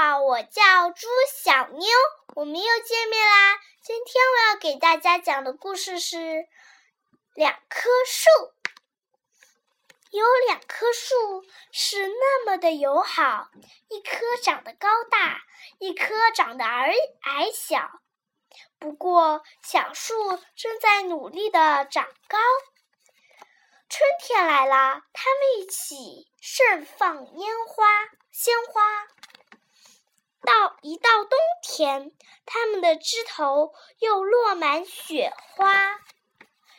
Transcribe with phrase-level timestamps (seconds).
[0.00, 1.08] 好，我叫朱
[1.42, 1.88] 小妞，
[2.36, 3.58] 我们又见面啦。
[3.82, 6.46] 今天我要给大家讲的故事是
[7.34, 8.30] 两棵树。
[10.12, 13.48] 有两棵树是那么的友好，
[13.88, 15.40] 一棵长得高大，
[15.80, 17.90] 一棵长得矮矮小。
[18.78, 22.38] 不过，小树正在努力的长高。
[23.88, 27.84] 春天来了，它们一起盛放烟花、
[28.30, 29.08] 鲜花。
[30.42, 32.12] 到一到冬天，
[32.46, 36.00] 它们的枝头又落满雪花。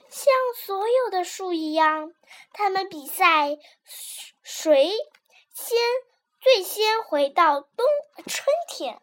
[0.09, 2.13] 像所有的树一样，
[2.51, 3.57] 它们比赛
[4.41, 4.91] 谁
[5.53, 5.77] 先
[6.41, 7.85] 最先回到冬
[8.25, 9.01] 春天，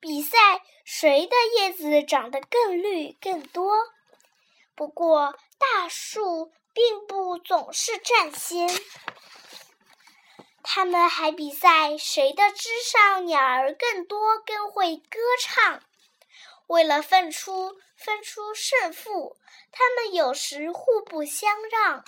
[0.00, 3.72] 比赛谁的叶子长得更绿更多。
[4.74, 8.68] 不过，大树并不总是占先，
[10.66, 15.82] 他们还比赛谁的枝上鸟儿更多、更会歌唱。
[16.66, 19.36] 为了分出分出胜负，
[19.70, 22.02] 他们有时互不相让。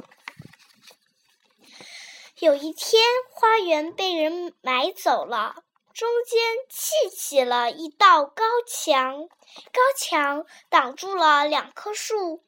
[2.38, 5.56] 有一天，花园被人买走了，
[5.92, 6.40] 中间
[6.70, 12.42] 砌起了一道高墙，高墙挡住了两棵树。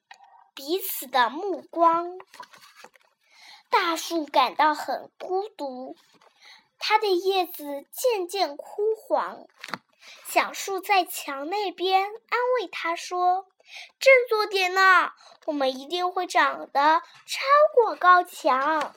[0.55, 2.19] 彼此的目光，
[3.71, 5.97] 大树感到很孤独，
[6.79, 9.47] 它的叶子渐渐枯黄。
[10.27, 13.47] 小树在墙那边安慰它说
[14.01, 15.13] ：“振作点呐，
[15.47, 18.95] 我们一定会长得超过高墙。”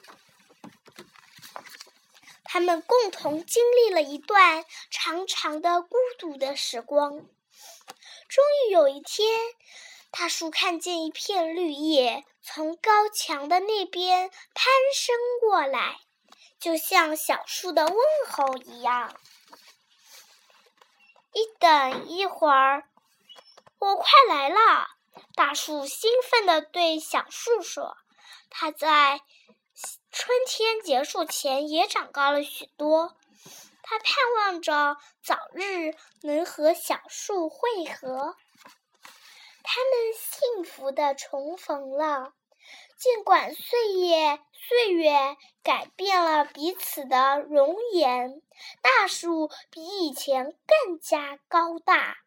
[2.44, 7.10] 他们共同经历了一段长长的孤独的时光。
[7.12, 9.28] 终于有一天。
[10.12, 16.00] 大树看见一片绿叶从高墙的那边攀升过来，
[16.60, 17.96] 就像小树的问
[18.28, 19.16] 候一样。
[21.32, 22.84] 一等一会儿，
[23.78, 24.86] 我快来了！
[25.34, 27.96] 大树兴奋地对小树说
[28.50, 29.22] ：“它在
[30.10, 33.16] 春天结束前也长高了许多。”
[33.82, 38.36] 它盼望着早日能和小树会合。
[39.64, 42.34] 他们幸福的重逢了，
[42.96, 48.42] 尽管岁月岁月改变了彼此的容颜。
[48.80, 52.18] 大树比以前更加高大，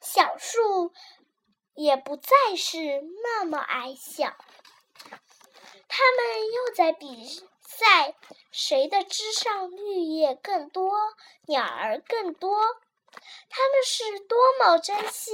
[0.00, 0.92] 小树
[1.74, 4.34] 也不再是那么矮小。
[5.88, 7.26] 他们又在比
[7.60, 8.14] 赛
[8.50, 10.92] 谁的枝上绿叶更多，
[11.46, 12.58] 鸟儿更多。
[13.50, 15.32] 他们是多么珍惜！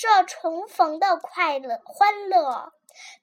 [0.00, 2.72] 这重逢的快乐、欢乐，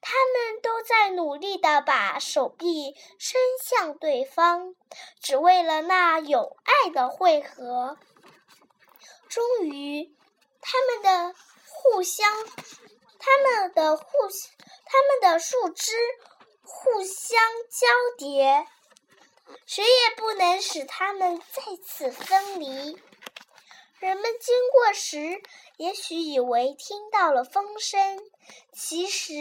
[0.00, 4.76] 他们都在努力的把手臂伸向对方，
[5.20, 7.98] 只为了那有爱的汇合。
[9.28, 10.14] 终于，
[10.60, 11.34] 他们的
[11.66, 12.32] 互相，
[13.18, 14.04] 他们的互，
[14.84, 15.96] 他们的树枝
[16.62, 18.68] 互相交叠，
[19.66, 23.02] 谁也不能使他们再次分离。
[24.00, 25.42] 人们经过时，
[25.76, 28.18] 也许以为听到了风声，
[28.72, 29.32] 其实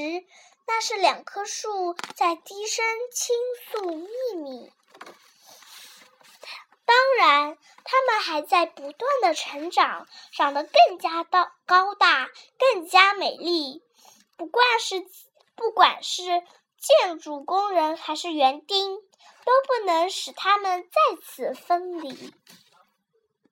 [0.66, 3.36] 那是两棵树在低声倾
[3.70, 4.72] 诉秘密。
[6.86, 13.84] 当然，它们还在不断的成长，长得更加高高大，更加美丽。
[14.38, 15.06] 不管是
[15.56, 16.24] 不管是
[16.80, 22.34] 建筑工人还是园丁，都不能使它们再次分离。